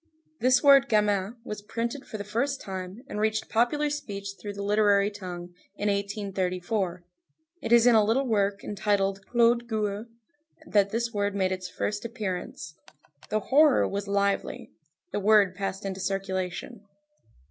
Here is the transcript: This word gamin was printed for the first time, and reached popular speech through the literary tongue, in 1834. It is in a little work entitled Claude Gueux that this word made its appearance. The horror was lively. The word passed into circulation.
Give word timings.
This 0.39 0.63
word 0.63 0.89
gamin 0.89 1.35
was 1.45 1.61
printed 1.61 2.07
for 2.07 2.17
the 2.17 2.23
first 2.23 2.59
time, 2.59 3.03
and 3.07 3.19
reached 3.19 3.49
popular 3.51 3.91
speech 3.91 4.29
through 4.41 4.53
the 4.53 4.63
literary 4.63 5.11
tongue, 5.11 5.53
in 5.75 5.89
1834. 5.89 7.03
It 7.61 7.71
is 7.71 7.85
in 7.85 7.93
a 7.93 8.03
little 8.03 8.25
work 8.25 8.63
entitled 8.63 9.23
Claude 9.27 9.67
Gueux 9.67 10.07
that 10.65 10.89
this 10.89 11.13
word 11.13 11.35
made 11.35 11.51
its 11.51 11.71
appearance. 12.03 12.73
The 13.29 13.41
horror 13.51 13.87
was 13.87 14.07
lively. 14.07 14.71
The 15.11 15.19
word 15.19 15.53
passed 15.53 15.85
into 15.85 15.99
circulation. 15.99 16.83